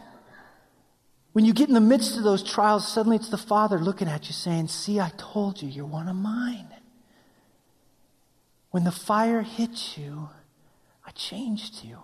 [1.32, 4.26] When you get in the midst of those trials, suddenly it's the Father looking at
[4.26, 6.68] you saying, See, I told you, you're one of mine.
[8.72, 10.28] When the fire hits you,
[11.06, 11.96] I changed you.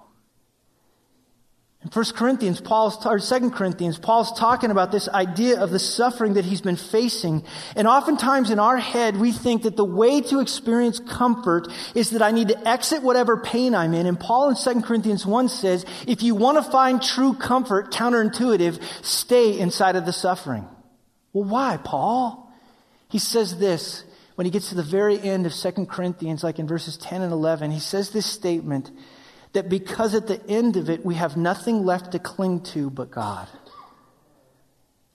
[1.85, 6.35] In 1 Corinthians, Paul's, or 2 Corinthians, Paul's talking about this idea of the suffering
[6.35, 7.45] that he's been facing.
[7.77, 12.23] And oftentimes in our head, we think that the way to experience comfort is that
[12.23, 14.07] I need to exit whatever pain I'm in.
[14.07, 18.83] And Paul in 2 Corinthians 1 says, if you want to find true comfort, counterintuitive,
[19.05, 20.67] stay inside of the suffering.
[21.33, 22.53] Well, why, Paul?
[23.09, 24.03] He says this,
[24.35, 27.33] when he gets to the very end of 2 Corinthians, like in verses 10 and
[27.33, 28.91] 11, he says this statement
[29.53, 33.11] that because at the end of it, we have nothing left to cling to but
[33.11, 33.49] God.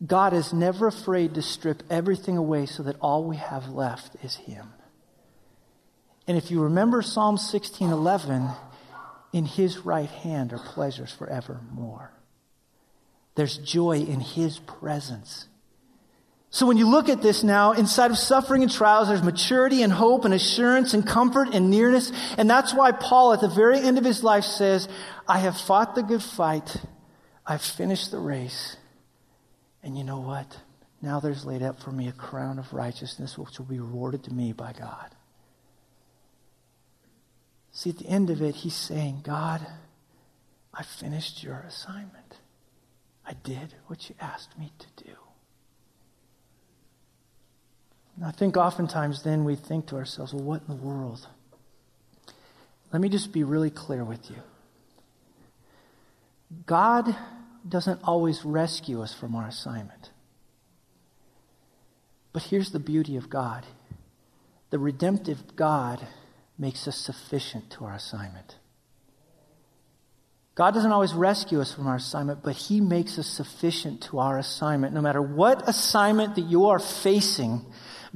[0.06, 4.36] God is never afraid to strip everything away so that all we have left is
[4.36, 4.74] Him.
[6.28, 8.56] And if you remember Psalm 16:11,
[9.32, 12.12] in His right hand are pleasures forevermore.
[13.36, 15.48] There's joy in His presence.
[16.54, 19.92] So when you look at this now, inside of suffering and trials, there's maturity and
[19.92, 22.12] hope and assurance and comfort and nearness.
[22.38, 24.88] And that's why Paul at the very end of his life says,
[25.28, 26.78] I have fought the good fight.
[27.44, 28.78] I've finished the race.
[29.82, 30.60] And you know what?
[31.02, 34.32] Now there's laid up for me a crown of righteousness, which will be rewarded to
[34.32, 35.10] me by God.
[37.72, 39.66] See, at the end of it, he's saying, God,
[40.72, 42.38] I finished your assignment.
[43.26, 45.16] I did what you asked me to do.
[48.16, 51.28] And I think oftentimes then we think to ourselves, well, what in the world?
[52.92, 54.38] Let me just be really clear with you.
[56.66, 57.16] God
[57.68, 60.12] doesn't always rescue us from our assignment.
[62.34, 63.66] But here's the beauty of God
[64.70, 66.06] the redemptive God
[66.58, 68.58] makes us sufficient to our assignment.
[70.56, 74.38] God doesn't always rescue us from our assignment, but He makes us sufficient to our
[74.38, 74.94] assignment.
[74.94, 77.66] No matter what assignment that you are facing,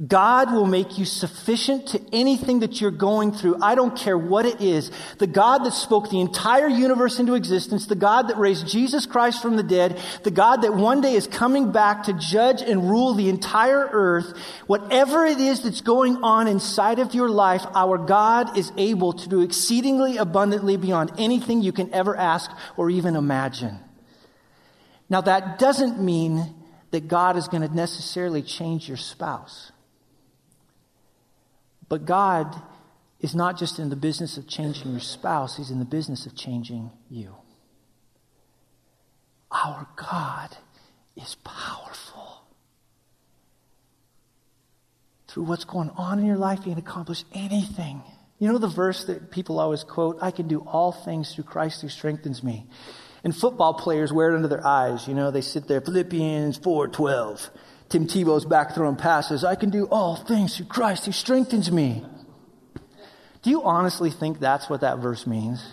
[0.06, 3.56] God will make you sufficient to anything that you're going through.
[3.60, 4.92] I don't care what it is.
[5.18, 9.42] The God that spoke the entire universe into existence, the God that raised Jesus Christ
[9.42, 13.14] from the dead, the God that one day is coming back to judge and rule
[13.14, 14.38] the entire earth,
[14.68, 19.28] whatever it is that's going on inside of your life, our God is able to
[19.28, 23.80] do exceedingly abundantly beyond anything you can ever ask or even imagine.
[25.10, 26.54] Now that doesn't mean
[26.92, 29.72] that God is going to necessarily change your spouse.
[31.88, 32.54] But God
[33.20, 36.36] is not just in the business of changing your spouse, He's in the business of
[36.36, 37.34] changing you.
[39.50, 40.56] Our God
[41.16, 42.42] is powerful.
[45.28, 48.02] Through what's going on in your life, you can accomplish anything.
[48.38, 51.82] You know the verse that people always quote, I can do all things through Christ
[51.82, 52.66] who strengthens me.
[53.24, 55.08] And football players wear it under their eyes.
[55.08, 57.50] You know, they sit there, Philippians 4.12.
[57.88, 59.44] Tim Tebow's back throwing passes.
[59.44, 62.04] I can do all things through Christ who strengthens me.
[63.42, 65.64] Do you honestly think that's what that verse means?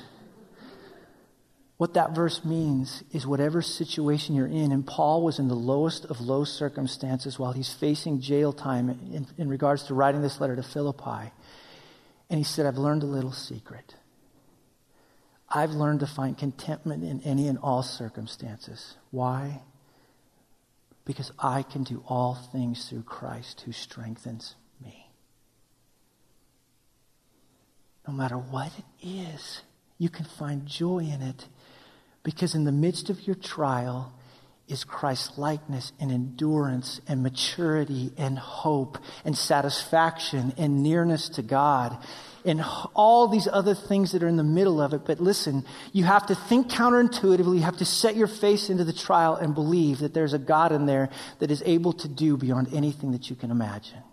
[1.77, 6.05] What that verse means is whatever situation you're in, and Paul was in the lowest
[6.05, 10.55] of low circumstances while he's facing jail time in, in regards to writing this letter
[10.55, 11.31] to Philippi.
[12.29, 13.95] And he said, I've learned a little secret.
[15.49, 18.95] I've learned to find contentment in any and all circumstances.
[19.11, 19.61] Why?
[21.05, 25.09] Because I can do all things through Christ who strengthens me.
[28.07, 29.61] No matter what it is,
[29.97, 31.47] you can find joy in it
[32.23, 34.13] because in the midst of your trial
[34.67, 41.97] is Christ's likeness and endurance and maturity and hope and satisfaction and nearness to God
[42.45, 42.63] and
[42.93, 45.01] all these other things that are in the middle of it.
[45.05, 47.55] But listen, you have to think counterintuitively.
[47.55, 50.71] You have to set your face into the trial and believe that there's a God
[50.71, 51.09] in there
[51.39, 54.03] that is able to do beyond anything that you can imagine.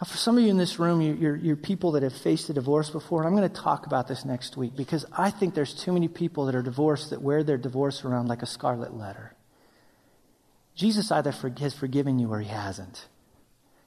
[0.00, 2.52] Now, for some of you in this room, you're, you're, people that have faced a
[2.52, 5.72] divorce before, and I'm going to talk about this next week because I think there's
[5.72, 9.32] too many people that are divorced that wear their divorce around like a scarlet letter.
[10.74, 13.06] Jesus either has forgiven you or he hasn't.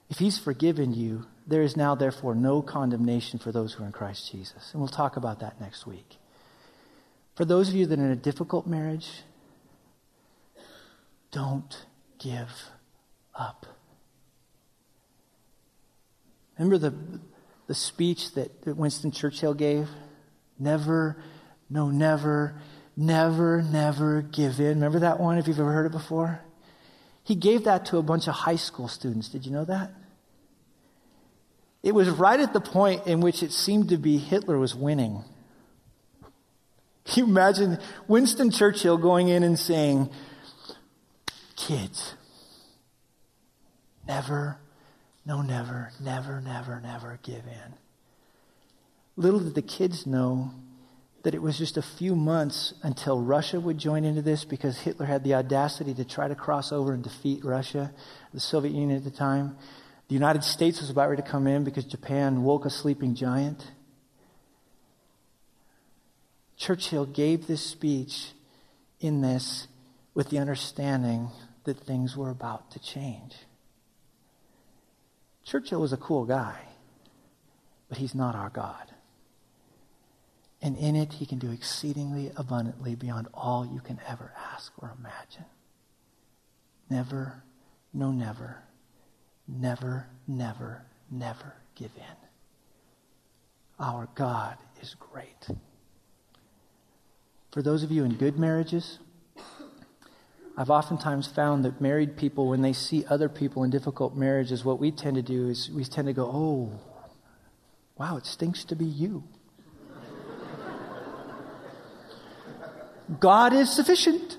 [0.08, 3.92] If he's forgiven you, there is now, therefore, no condemnation for those who are in
[3.92, 4.70] Christ Jesus.
[4.72, 6.16] And we'll talk about that next week.
[7.36, 9.22] For those of you that are in a difficult marriage,
[11.30, 11.86] don't
[12.18, 12.50] give
[13.36, 13.66] up.
[16.60, 16.94] Remember the,
[17.68, 19.88] the speech that, that Winston Churchill gave?
[20.58, 21.16] Never,
[21.70, 22.60] no, never,
[22.98, 24.74] never, never give in.
[24.74, 26.42] Remember that one if you've ever heard it before?
[27.24, 29.30] He gave that to a bunch of high school students.
[29.30, 29.90] Did you know that?
[31.82, 35.24] It was right at the point in which it seemed to be Hitler was winning.
[37.06, 40.10] Can you imagine Winston Churchill going in and saying,
[41.56, 42.16] Kids,
[44.06, 44.58] never
[45.24, 47.74] no, never, never, never, never give in.
[49.16, 50.52] Little did the kids know
[51.22, 55.06] that it was just a few months until Russia would join into this because Hitler
[55.06, 57.92] had the audacity to try to cross over and defeat Russia,
[58.32, 59.56] the Soviet Union at the time.
[60.08, 63.70] The United States was about ready to come in because Japan woke a sleeping giant.
[66.56, 68.32] Churchill gave this speech
[69.00, 69.68] in this
[70.14, 71.30] with the understanding
[71.64, 73.34] that things were about to change.
[75.44, 76.58] Churchill was a cool guy,
[77.88, 78.92] but he's not our God.
[80.62, 84.94] And in it, he can do exceedingly abundantly beyond all you can ever ask or
[84.98, 85.46] imagine.
[86.90, 87.42] Never,
[87.94, 88.62] no, never,
[89.48, 92.16] never, never, never give in.
[93.78, 95.48] Our God is great.
[97.52, 98.98] For those of you in good marriages,
[100.60, 104.78] I've oftentimes found that married people, when they see other people in difficult marriages, what
[104.78, 106.78] we tend to do is we tend to go, oh,
[107.96, 109.24] wow, it stinks to be you.
[113.18, 114.36] God is sufficient.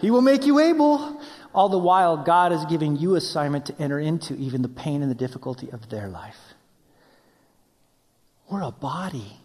[0.00, 1.20] He will make you able.
[1.54, 5.10] All the while, God is giving you assignment to enter into even the pain and
[5.10, 6.54] the difficulty of their life.
[8.50, 9.36] We're a body.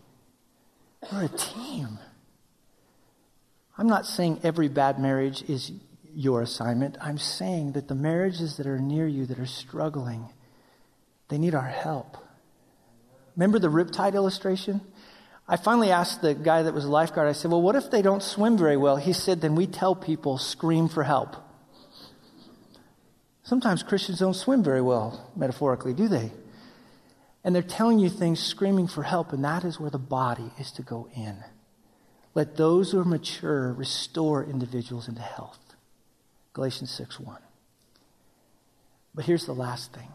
[1.12, 1.99] We're a team.
[3.78, 5.74] I'm not saying every bad marriage is
[6.18, 6.97] your assignment.
[6.99, 10.30] I'm saying that the marriages that are near you that are struggling,
[11.30, 12.18] they need our help.
[13.36, 14.82] Remember the riptide illustration?
[15.47, 18.01] I finally asked the guy that was a lifeguard, I said, Well, what if they
[18.01, 18.97] don't swim very well?
[18.97, 21.36] He said, Then we tell people, scream for help.
[23.43, 26.32] Sometimes Christians don't swim very well, metaphorically, do they?
[27.43, 30.72] And they're telling you things, screaming for help, and that is where the body is
[30.74, 31.38] to go in.
[32.34, 35.66] Let those who are mature restore individuals into health.
[36.58, 37.38] Galatians 6 1.
[39.14, 40.08] But here's the last thing.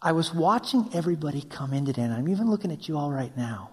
[0.00, 3.36] I was watching everybody come in today, and I'm even looking at you all right
[3.36, 3.72] now.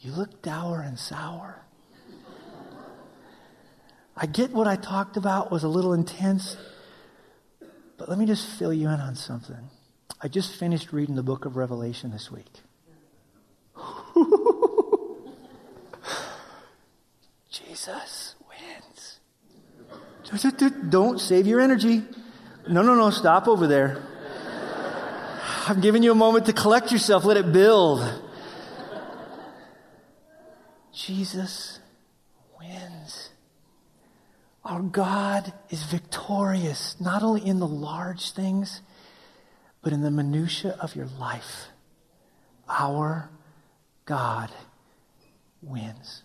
[0.00, 1.62] You look dour and sour.
[4.14, 6.58] I get what I talked about was a little intense,
[7.96, 9.70] but let me just fill you in on something.
[10.20, 12.52] I just finished reading the book of Revelation this week.
[17.50, 18.34] Jesus.
[20.90, 22.02] Don't save your energy.
[22.68, 24.02] No, no, no, stop over there.
[25.66, 27.24] I'm giving you a moment to collect yourself.
[27.24, 28.00] Let it build.
[30.92, 31.80] Jesus
[32.58, 33.30] wins.
[34.64, 38.82] Our God is victorious, not only in the large things,
[39.82, 41.68] but in the minutiae of your life.
[42.68, 43.30] Our
[44.04, 44.50] God
[45.62, 46.22] wins.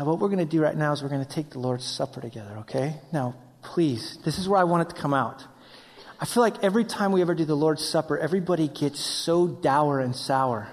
[0.00, 1.84] Now, what we're going to do right now is we're going to take the Lord's
[1.84, 2.94] Supper together, okay?
[3.12, 5.44] Now, please, this is where I want it to come out.
[6.18, 10.00] I feel like every time we ever do the Lord's Supper, everybody gets so dour
[10.00, 10.68] and sour.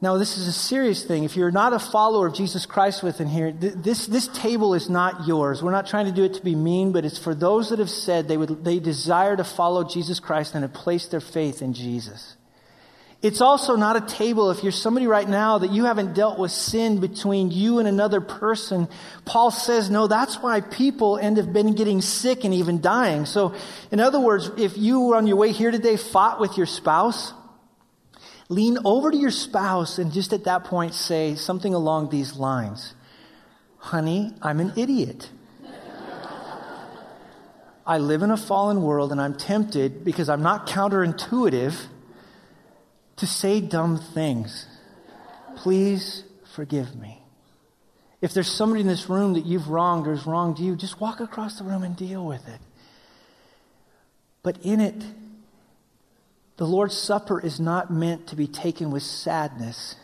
[0.00, 1.24] Now, this is a serious thing.
[1.24, 5.26] If you're not a follower of Jesus Christ within here, this, this table is not
[5.26, 5.62] yours.
[5.62, 7.90] We're not trying to do it to be mean, but it's for those that have
[7.90, 11.74] said they, would, they desire to follow Jesus Christ and have placed their faith in
[11.74, 12.36] Jesus.
[13.22, 16.50] It's also not a table if you're somebody right now that you haven't dealt with
[16.50, 18.88] sin between you and another person.
[19.24, 23.24] Paul says, no, that's why people end up been getting sick and even dying.
[23.24, 23.54] So,
[23.92, 27.32] in other words, if you were on your way here today fought with your spouse,
[28.48, 32.94] lean over to your spouse and just at that point say something along these lines.
[33.78, 35.30] Honey, I'm an idiot.
[37.86, 41.86] I live in a fallen world and I'm tempted because I'm not counterintuitive
[43.16, 44.66] to say dumb things.
[45.56, 47.22] Please forgive me.
[48.20, 51.20] If there's somebody in this room that you've wronged or has wronged you, just walk
[51.20, 52.60] across the room and deal with it.
[54.42, 55.04] But in it,
[56.56, 59.96] the Lord's Supper is not meant to be taken with sadness.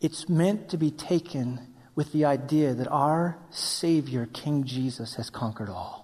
[0.00, 1.60] It's meant to be taken
[1.94, 6.01] with the idea that our Savior, King Jesus, has conquered all.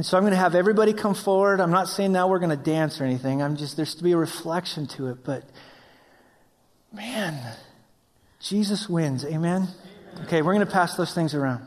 [0.00, 1.60] And so I'm going to have everybody come forward.
[1.60, 3.42] I'm not saying now we're going to dance or anything.
[3.42, 5.22] I'm just, there's to be a reflection to it.
[5.24, 5.44] But
[6.90, 7.38] man,
[8.40, 9.26] Jesus wins.
[9.26, 9.68] Amen?
[10.22, 11.66] Okay, we're going to pass those things around.